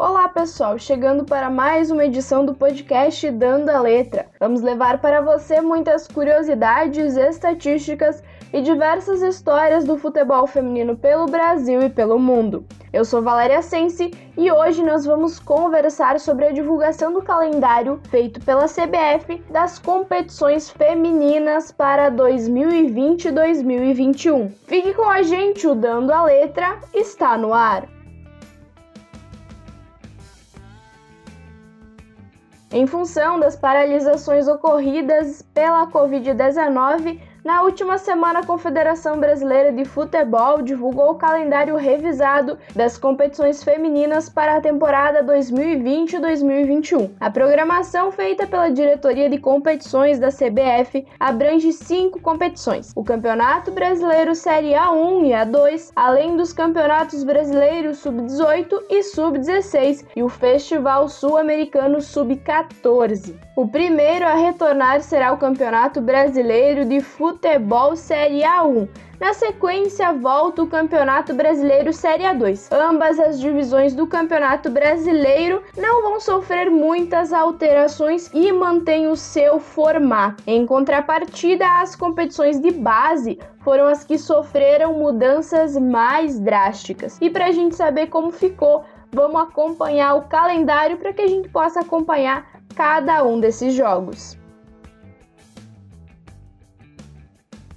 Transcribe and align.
Olá 0.00 0.28
pessoal, 0.28 0.78
chegando 0.78 1.24
para 1.24 1.50
mais 1.50 1.90
uma 1.90 2.04
edição 2.04 2.46
do 2.46 2.54
podcast 2.54 3.28
Dando 3.32 3.68
a 3.68 3.80
Letra. 3.80 4.26
Vamos 4.38 4.62
levar 4.62 5.00
para 5.00 5.20
você 5.20 5.60
muitas 5.60 6.06
curiosidades, 6.06 7.16
estatísticas 7.16 8.22
e 8.52 8.60
diversas 8.60 9.22
histórias 9.22 9.84
do 9.84 9.98
futebol 9.98 10.46
feminino 10.46 10.96
pelo 10.96 11.26
Brasil 11.26 11.82
e 11.82 11.90
pelo 11.90 12.16
mundo. 12.16 12.64
Eu 12.92 13.04
sou 13.04 13.20
Valéria 13.20 13.60
Sense 13.60 14.12
e 14.36 14.52
hoje 14.52 14.84
nós 14.84 15.04
vamos 15.04 15.40
conversar 15.40 16.20
sobre 16.20 16.46
a 16.46 16.52
divulgação 16.52 17.12
do 17.12 17.20
calendário 17.20 18.00
feito 18.08 18.40
pela 18.42 18.66
CBF 18.68 19.42
das 19.50 19.80
competições 19.80 20.70
femininas 20.70 21.72
para 21.72 22.08
2020 22.08 23.24
e 23.24 23.30
2021. 23.32 24.48
Fique 24.64 24.94
com 24.94 25.10
a 25.10 25.22
gente, 25.22 25.66
o 25.66 25.74
Dando 25.74 26.12
a 26.12 26.22
Letra 26.22 26.78
está 26.94 27.36
no 27.36 27.52
ar. 27.52 27.97
Em 32.70 32.86
função 32.86 33.40
das 33.40 33.56
paralisações 33.56 34.46
ocorridas 34.46 35.40
pela 35.54 35.86
Covid-19, 35.86 37.18
na 37.48 37.62
última 37.62 37.96
semana, 37.96 38.40
a 38.40 38.44
Confederação 38.44 39.18
Brasileira 39.18 39.72
de 39.72 39.82
Futebol 39.82 40.60
divulgou 40.60 41.12
o 41.12 41.14
calendário 41.14 41.76
revisado 41.76 42.58
das 42.76 42.98
competições 42.98 43.64
femininas 43.64 44.28
para 44.28 44.58
a 44.58 44.60
temporada 44.60 45.24
2020-2021. 45.24 47.12
A 47.18 47.30
programação 47.30 48.12
feita 48.12 48.46
pela 48.46 48.68
Diretoria 48.68 49.30
de 49.30 49.38
Competições 49.38 50.18
da 50.18 50.28
CBF 50.28 51.06
abrange 51.18 51.72
cinco 51.72 52.20
competições: 52.20 52.92
o 52.94 53.02
Campeonato 53.02 53.70
Brasileiro 53.70 54.34
Série 54.34 54.74
A1 54.74 55.24
e 55.24 55.30
A2, 55.30 55.90
além 55.96 56.36
dos 56.36 56.52
Campeonatos 56.52 57.24
Brasileiros 57.24 57.96
Sub-18 58.00 58.78
e 58.90 59.02
Sub-16 59.02 60.04
e 60.14 60.22
o 60.22 60.28
Festival 60.28 61.08
Sul-Americano 61.08 62.02
Sub-14. 62.02 63.34
O 63.56 63.66
primeiro 63.66 64.26
a 64.26 64.34
retornar 64.34 65.00
será 65.00 65.32
o 65.32 65.38
Campeonato 65.38 66.02
Brasileiro 66.02 66.84
de 66.84 67.00
Futebol 67.00 67.37
Série 67.96 68.42
A1. 68.42 68.88
Na 69.20 69.32
sequência, 69.32 70.12
volta 70.12 70.62
o 70.62 70.66
Campeonato 70.66 71.34
Brasileiro 71.34 71.92
Série 71.92 72.22
A2. 72.22 72.68
Ambas 72.72 73.18
as 73.18 73.40
divisões 73.40 73.94
do 73.94 74.06
Campeonato 74.06 74.70
Brasileiro 74.70 75.62
não 75.76 76.02
vão 76.02 76.20
sofrer 76.20 76.70
muitas 76.70 77.32
alterações 77.32 78.30
e 78.32 78.52
mantêm 78.52 79.08
o 79.08 79.16
seu 79.16 79.58
formato. 79.58 80.42
Em 80.46 80.64
contrapartida, 80.64 81.64
as 81.80 81.96
competições 81.96 82.60
de 82.60 82.70
base 82.70 83.38
foram 83.64 83.86
as 83.86 84.04
que 84.04 84.16
sofreram 84.18 84.94
mudanças 84.94 85.76
mais 85.76 86.38
drásticas. 86.38 87.18
E 87.20 87.28
para 87.28 87.46
a 87.46 87.52
gente 87.52 87.74
saber 87.74 88.06
como 88.06 88.30
ficou, 88.30 88.84
vamos 89.12 89.42
acompanhar 89.42 90.14
o 90.14 90.28
calendário 90.28 90.96
para 90.96 91.12
que 91.12 91.22
a 91.22 91.28
gente 91.28 91.48
possa 91.48 91.80
acompanhar 91.80 92.46
cada 92.76 93.24
um 93.24 93.40
desses 93.40 93.74
jogos. 93.74 94.37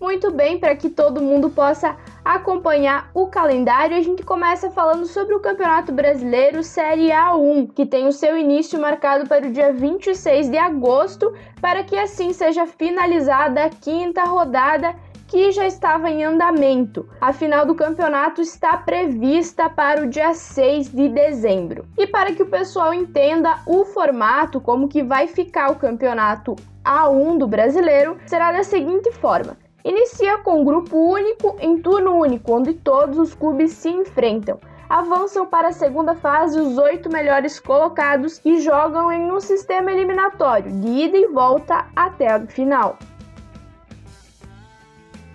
Muito 0.02 0.32
bem, 0.32 0.58
para 0.58 0.76
que 0.76 0.90
todo 0.90 1.22
mundo 1.22 1.52
possa 1.52 1.96
acompanhar 2.26 3.12
o 3.14 3.28
calendário, 3.28 3.96
a 3.96 4.02
gente 4.02 4.24
começa 4.24 4.72
falando 4.72 5.06
sobre 5.06 5.36
o 5.36 5.40
Campeonato 5.40 5.92
Brasileiro 5.92 6.64
Série 6.64 7.10
A1, 7.10 7.72
que 7.72 7.86
tem 7.86 8.08
o 8.08 8.12
seu 8.12 8.36
início 8.36 8.82
marcado 8.82 9.30
para 9.30 9.46
o 9.46 9.52
dia 9.52 9.72
26 9.72 10.50
de 10.50 10.58
agosto, 10.58 11.32
para 11.62 11.84
que 11.84 11.96
assim 11.96 12.34
seja 12.34 12.66
finalizada 12.66 13.66
a 13.66 13.70
quinta 13.70 14.24
rodada 14.24 14.96
que 15.28 15.52
já 15.52 15.68
estava 15.68 16.10
em 16.10 16.24
andamento. 16.24 17.08
A 17.22 17.32
final 17.32 17.64
do 17.64 17.76
campeonato 17.76 18.42
está 18.42 18.76
prevista 18.78 19.70
para 19.70 20.02
o 20.02 20.08
dia 20.08 20.34
6 20.34 20.92
de 20.92 21.10
dezembro. 21.10 21.86
E 21.96 22.08
para 22.08 22.34
que 22.34 22.42
o 22.42 22.50
pessoal 22.50 22.92
entenda 22.92 23.60
o 23.68 23.86
formato, 23.86 24.60
como 24.60 24.88
que 24.88 25.04
vai 25.04 25.28
ficar 25.28 25.70
o 25.70 25.76
campeonato 25.76 26.56
A1 26.84 27.38
do 27.38 27.48
brasileiro, 27.48 28.18
será 28.26 28.52
da 28.52 28.64
seguinte 28.64 29.12
forma: 29.12 29.56
Inicia 29.84 30.38
com 30.40 30.62
um 30.62 30.64
grupo 30.64 30.96
único 30.96 31.58
em 31.60 31.82
turno 31.82 32.14
único, 32.14 32.54
onde 32.54 32.74
todos 32.74 33.18
os 33.18 33.34
clubes 33.34 33.72
se 33.72 33.90
enfrentam. 33.90 34.60
Avançam 34.88 35.46
para 35.46 35.70
a 35.70 35.72
segunda 35.72 36.14
fase 36.16 36.60
os 36.60 36.78
oito 36.78 37.10
melhores 37.10 37.60
colocados 37.60 38.42
e 38.44 38.60
jogam 38.60 39.12
em 39.12 39.32
um 39.32 39.40
sistema 39.40 39.92
eliminatório 39.92 40.72
de 40.72 40.88
ida 40.88 41.18
e 41.18 41.28
volta 41.28 41.88
até 41.96 42.28
a 42.28 42.40
final. 42.42 42.98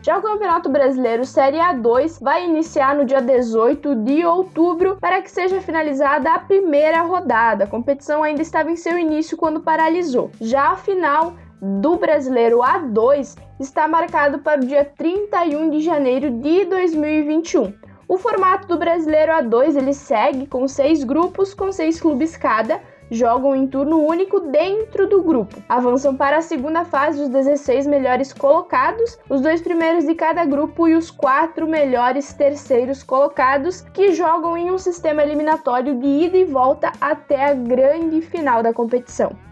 Já 0.06 0.18
o 0.18 0.22
Campeonato 0.22 0.68
Brasileiro 0.68 1.24
Série 1.24 1.56
A2 1.56 2.22
vai 2.22 2.44
iniciar 2.44 2.94
no 2.94 3.04
dia 3.04 3.20
18 3.20 3.96
de 3.96 4.24
outubro 4.24 4.96
para 5.00 5.20
que 5.20 5.28
seja 5.28 5.60
finalizada 5.60 6.32
a 6.32 6.38
primeira 6.38 7.02
rodada. 7.02 7.64
A 7.64 7.66
competição 7.66 8.22
ainda 8.22 8.40
estava 8.40 8.70
em 8.70 8.76
seu 8.76 8.96
início 8.96 9.36
quando 9.36 9.58
paralisou. 9.58 10.30
Já 10.40 10.70
a 10.70 10.76
final 10.76 11.32
do 11.60 11.96
Brasileiro 11.96 12.58
A2 12.58 13.36
está 13.58 13.88
marcado 13.88 14.40
para 14.40 14.60
o 14.60 14.66
dia 14.66 14.84
31 14.84 15.70
de 15.70 15.80
janeiro 15.80 16.30
de 16.30 16.64
2021. 16.64 17.72
O 18.08 18.18
formato 18.18 18.68
do 18.68 18.78
Brasileiro 18.78 19.32
A2 19.32 19.76
ele 19.76 19.92
segue 19.92 20.46
com 20.46 20.68
seis 20.68 21.02
grupos 21.02 21.54
com 21.54 21.72
seis 21.72 22.00
clubes 22.00 22.36
cada 22.36 22.80
jogam 23.10 23.54
em 23.54 23.66
turno 23.66 23.98
único 23.98 24.40
dentro 24.40 25.08
do 25.08 25.22
grupo. 25.22 25.62
Avançam 25.68 26.16
para 26.16 26.38
a 26.38 26.42
segunda 26.42 26.84
fase 26.84 27.22
os 27.22 27.28
16 27.28 27.86
melhores 27.86 28.32
colocados, 28.32 29.18
os 29.28 29.40
dois 29.40 29.60
primeiros 29.60 30.04
de 30.04 30.14
cada 30.14 30.44
grupo 30.44 30.88
e 30.88 30.94
os 30.94 31.10
quatro 31.10 31.66
melhores 31.66 32.32
terceiros 32.32 33.02
colocados, 33.02 33.80
que 33.80 34.12
jogam 34.12 34.56
em 34.56 34.70
um 34.70 34.78
sistema 34.78 35.22
eliminatório 35.22 35.98
de 35.98 36.06
ida 36.06 36.36
e 36.36 36.44
volta 36.44 36.92
até 37.00 37.50
a 37.50 37.54
grande 37.54 38.20
final 38.20 38.62
da 38.62 38.72
competição. 38.72 39.45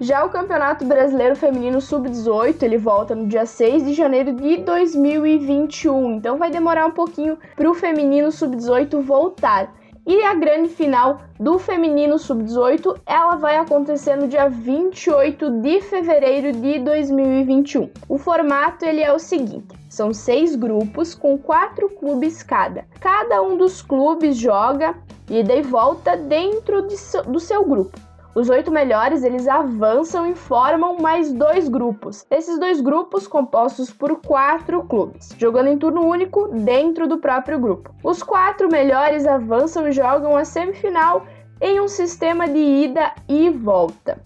Já 0.00 0.24
o 0.24 0.30
Campeonato 0.30 0.84
Brasileiro 0.84 1.36
Feminino 1.36 1.80
Sub-18, 1.80 2.62
ele 2.62 2.78
volta 2.78 3.14
no 3.14 3.26
dia 3.26 3.46
6 3.46 3.84
de 3.84 3.94
janeiro 3.94 4.32
de 4.32 4.56
2021, 4.58 6.14
então 6.14 6.38
vai 6.38 6.50
demorar 6.50 6.86
um 6.86 6.90
pouquinho 6.90 7.38
para 7.54 7.70
o 7.70 7.74
feminino 7.74 8.32
Sub-18 8.32 9.00
voltar. 9.00 9.72
E 10.04 10.20
a 10.24 10.34
grande 10.34 10.68
final 10.68 11.20
do 11.38 11.60
feminino 11.60 12.18
sub-18, 12.18 13.00
ela 13.06 13.36
vai 13.36 13.56
acontecer 13.56 14.16
no 14.16 14.26
dia 14.26 14.48
28 14.48 15.48
de 15.60 15.80
fevereiro 15.80 16.50
de 16.50 16.80
2021. 16.80 17.88
O 18.08 18.18
formato 18.18 18.84
ele 18.84 19.00
é 19.00 19.12
o 19.12 19.18
seguinte: 19.20 19.78
são 19.88 20.12
seis 20.12 20.56
grupos 20.56 21.14
com 21.14 21.38
quatro 21.38 21.88
clubes 21.88 22.42
cada. 22.42 22.84
Cada 22.98 23.40
um 23.42 23.56
dos 23.56 23.80
clubes 23.80 24.36
joga 24.36 24.96
e 25.30 25.62
volta 25.62 26.16
dentro 26.16 26.82
de, 26.88 26.96
do 27.28 27.38
seu 27.38 27.64
grupo. 27.64 27.96
Os 28.34 28.48
oito 28.48 28.70
melhores 28.70 29.22
eles 29.22 29.46
avançam 29.46 30.26
e 30.26 30.34
formam 30.34 30.96
mais 30.96 31.30
dois 31.30 31.68
grupos. 31.68 32.24
Esses 32.30 32.58
dois 32.58 32.80
grupos 32.80 33.26
compostos 33.26 33.90
por 33.90 34.22
quatro 34.22 34.82
clubes, 34.84 35.34
jogando 35.38 35.68
em 35.68 35.76
turno 35.76 36.00
único 36.00 36.48
dentro 36.48 37.06
do 37.06 37.18
próprio 37.18 37.58
grupo. 37.58 37.94
Os 38.02 38.22
quatro 38.22 38.68
melhores 38.72 39.26
avançam 39.26 39.86
e 39.86 39.92
jogam 39.92 40.34
a 40.34 40.46
semifinal 40.46 41.26
em 41.60 41.78
um 41.78 41.88
sistema 41.88 42.48
de 42.48 42.58
ida 42.58 43.12
e 43.28 43.50
volta. 43.50 44.18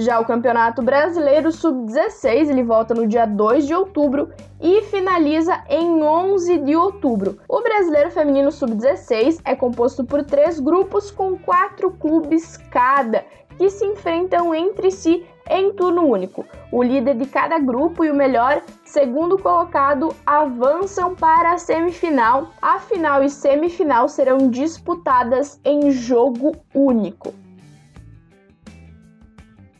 Já 0.00 0.20
o 0.20 0.24
Campeonato 0.24 0.80
Brasileiro 0.80 1.50
Sub-16, 1.50 2.50
ele 2.50 2.62
volta 2.62 2.94
no 2.94 3.04
dia 3.04 3.26
2 3.26 3.66
de 3.66 3.74
outubro 3.74 4.30
e 4.60 4.80
finaliza 4.82 5.60
em 5.68 6.04
11 6.04 6.58
de 6.58 6.76
outubro. 6.76 7.40
O 7.48 7.60
Brasileiro 7.62 8.08
Feminino 8.12 8.52
Sub-16 8.52 9.40
é 9.44 9.56
composto 9.56 10.04
por 10.04 10.22
três 10.22 10.60
grupos 10.60 11.10
com 11.10 11.36
quatro 11.36 11.90
clubes 11.90 12.56
cada, 12.70 13.24
que 13.56 13.68
se 13.70 13.84
enfrentam 13.84 14.54
entre 14.54 14.92
si 14.92 15.26
em 15.50 15.72
turno 15.72 16.06
único. 16.06 16.46
O 16.70 16.80
líder 16.80 17.16
de 17.16 17.26
cada 17.26 17.58
grupo 17.58 18.04
e 18.04 18.10
o 18.12 18.14
melhor 18.14 18.62
segundo 18.84 19.36
colocado 19.36 20.14
avançam 20.24 21.16
para 21.16 21.54
a 21.54 21.58
semifinal. 21.58 22.50
A 22.62 22.78
final 22.78 23.24
e 23.24 23.28
semifinal 23.28 24.08
serão 24.08 24.48
disputadas 24.48 25.60
em 25.64 25.90
jogo 25.90 26.54
único. 26.72 27.34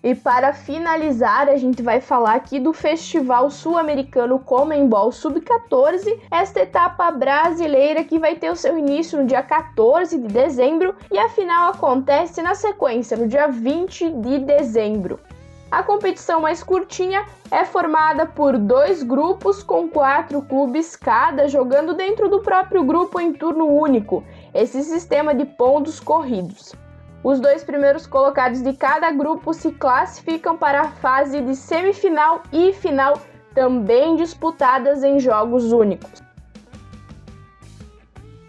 E 0.03 0.15
para 0.15 0.53
finalizar, 0.53 1.49
a 1.49 1.56
gente 1.56 1.83
vai 1.83 2.00
falar 2.00 2.35
aqui 2.35 2.61
do 2.61 2.73
Festival 2.73 3.50
Sul-Americano 3.50 4.39
Comembol 4.39 5.11
Sub-14, 5.11 6.21
esta 6.31 6.61
etapa 6.61 7.11
brasileira 7.11 8.05
que 8.05 8.17
vai 8.17 8.37
ter 8.37 8.49
o 8.49 8.56
seu 8.56 8.79
início 8.79 9.19
no 9.19 9.27
dia 9.27 9.43
14 9.43 10.17
de 10.17 10.29
dezembro 10.29 10.95
e 11.11 11.19
a 11.19 11.29
final 11.29 11.71
acontece 11.71 12.41
na 12.43 12.55
sequência, 12.55 13.17
no 13.17 13.27
dia 13.27 13.49
20 13.49 14.11
de 14.11 14.39
dezembro. 14.39 15.19
A 15.69 15.83
competição 15.83 16.41
mais 16.41 16.62
curtinha 16.62 17.27
é 17.50 17.65
formada 17.65 18.25
por 18.25 18.56
dois 18.56 19.03
grupos 19.03 19.65
com 19.65 19.89
quatro 19.89 20.41
clubes 20.43 20.95
cada 20.95 21.49
jogando 21.49 21.93
dentro 21.93 22.29
do 22.29 22.41
próprio 22.41 22.85
grupo 22.85 23.19
em 23.21 23.33
turno 23.33 23.67
único, 23.67 24.23
esse 24.55 24.81
sistema 24.85 25.35
de 25.35 25.45
pontos 25.45 25.99
corridos. 25.99 26.73
Os 27.23 27.41
dois 27.41 27.65
primeiros 27.65 28.06
colocados 28.06 28.62
de 28.62 28.73
cada 28.73 29.11
grupo 29.11 29.53
se 29.53 29.73
classificam 29.73 30.56
para 30.56 30.82
a 30.82 30.88
fase 30.88 31.41
de 31.41 31.56
semifinal 31.56 32.43
e 32.53 32.73
final, 32.73 33.20
também 33.55 34.15
disputadas 34.17 35.03
em 35.03 35.19
jogos 35.19 35.73
únicos. 35.73 36.23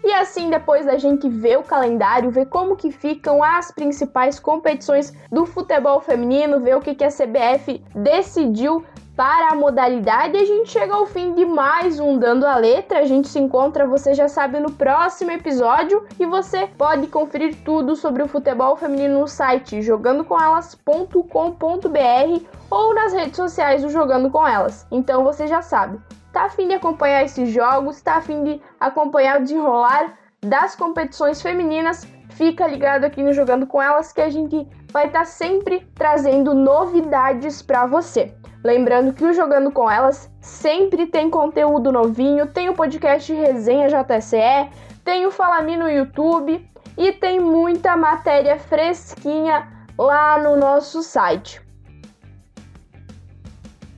E 0.02 0.12
assim, 0.12 0.48
depois 0.48 0.86
da 0.86 0.96
gente 0.96 1.28
ver 1.28 1.58
o 1.58 1.62
calendário, 1.62 2.30
ver 2.30 2.46
como 2.46 2.74
que 2.74 2.90
ficam 2.90 3.44
as 3.44 3.70
principais 3.70 4.40
competições 4.40 5.12
do 5.30 5.44
futebol 5.44 6.00
feminino, 6.00 6.60
ver 6.60 6.76
o 6.76 6.80
que, 6.80 6.94
que 6.94 7.04
a 7.04 7.10
CBF 7.10 7.84
decidiu 7.94 8.84
para 9.20 9.50
a 9.50 9.54
modalidade, 9.54 10.38
a 10.38 10.44
gente 10.46 10.70
chega 10.70 10.94
ao 10.94 11.04
fim 11.04 11.34
de 11.34 11.44
mais 11.44 12.00
um 12.00 12.16
Dando 12.16 12.46
a 12.46 12.56
Letra. 12.56 13.00
A 13.00 13.04
gente 13.04 13.28
se 13.28 13.38
encontra, 13.38 13.86
você 13.86 14.14
já 14.14 14.28
sabe, 14.28 14.58
no 14.58 14.72
próximo 14.72 15.30
episódio 15.30 16.06
e 16.18 16.24
você 16.24 16.66
pode 16.66 17.06
conferir 17.06 17.54
tudo 17.62 17.94
sobre 17.94 18.22
o 18.22 18.26
futebol 18.26 18.76
feminino 18.76 19.20
no 19.20 19.28
site 19.28 19.82
jogandocomelas.com.br 19.82 22.46
ou 22.70 22.94
nas 22.94 23.12
redes 23.12 23.36
sociais 23.36 23.82
do 23.82 23.90
Jogando 23.90 24.30
com 24.30 24.48
Elas. 24.48 24.86
Então 24.90 25.22
você 25.22 25.46
já 25.46 25.60
sabe. 25.60 26.00
Tá 26.32 26.44
afim 26.44 26.66
de 26.66 26.72
acompanhar 26.72 27.22
esses 27.22 27.50
jogos? 27.50 28.00
Tá 28.00 28.14
afim 28.14 28.42
de 28.42 28.58
acompanhar 28.80 29.38
o 29.38 29.42
desenrolar 29.42 30.14
das 30.40 30.74
competições 30.74 31.42
femininas? 31.42 32.08
Fica 32.30 32.66
ligado 32.66 33.04
aqui 33.04 33.22
no 33.22 33.34
Jogando 33.34 33.66
com 33.66 33.82
Elas 33.82 34.14
que 34.14 34.22
a 34.22 34.30
gente 34.30 34.66
vai 34.90 35.08
estar 35.08 35.18
tá 35.18 35.24
sempre 35.26 35.86
trazendo 35.94 36.54
novidades 36.54 37.60
para 37.60 37.84
você. 37.84 38.34
Lembrando 38.62 39.14
que 39.14 39.24
o 39.24 39.32
Jogando 39.32 39.70
com 39.70 39.90
Elas 39.90 40.30
sempre 40.40 41.06
tem 41.06 41.30
conteúdo 41.30 41.90
novinho, 41.90 42.46
tem 42.46 42.68
o 42.68 42.74
podcast 42.74 43.32
Resenha 43.32 43.88
JSE, 43.88 44.70
tem 45.02 45.24
o 45.24 45.30
Falami 45.30 45.76
no 45.76 45.88
YouTube 45.88 46.68
e 46.96 47.12
tem 47.12 47.40
muita 47.40 47.96
matéria 47.96 48.58
fresquinha 48.58 49.66
lá 49.96 50.38
no 50.38 50.56
nosso 50.56 51.02
site. 51.02 51.60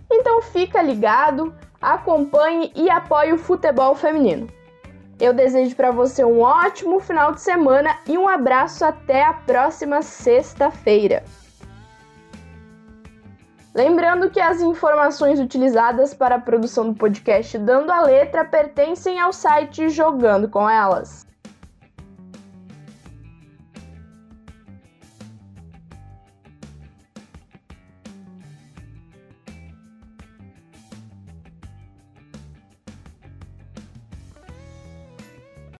Então 0.09 0.41
fica 0.43 0.81
ligado, 0.81 1.53
acompanhe 1.81 2.71
e 2.77 2.89
apoie 2.89 3.33
o 3.33 3.39
futebol 3.39 3.97
feminino. 3.97 4.47
Eu 5.19 5.33
desejo 5.33 5.75
para 5.75 5.91
você 5.91 6.25
um 6.25 6.41
ótimo 6.41 7.01
final 7.01 7.33
de 7.33 7.41
semana 7.41 7.99
e 8.09 8.17
um 8.17 8.29
abraço 8.29 8.85
até 8.85 9.25
a 9.25 9.33
próxima 9.33 10.03
sexta-feira. 10.03 11.25
Lembrando 13.75 14.31
que 14.31 14.39
as 14.39 14.61
informações 14.61 15.41
utilizadas 15.41 16.13
para 16.13 16.35
a 16.35 16.41
produção 16.41 16.93
do 16.93 16.95
podcast 16.95 17.57
Dando 17.59 17.91
a 17.91 18.03
Letra 18.03 18.45
pertencem 18.45 19.19
ao 19.19 19.33
site 19.33 19.89
Jogando 19.89 20.47
com 20.49 20.69
Elas. 20.69 21.27